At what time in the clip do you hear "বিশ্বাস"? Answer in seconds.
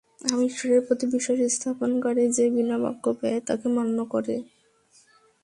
1.13-1.39